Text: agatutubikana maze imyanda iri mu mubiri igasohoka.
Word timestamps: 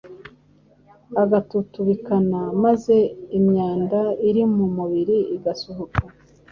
agatutubikana 1.23 2.39
maze 2.63 2.95
imyanda 3.37 3.99
iri 4.27 4.43
mu 4.55 4.65
mubiri 4.75 5.17
igasohoka. 5.35 6.01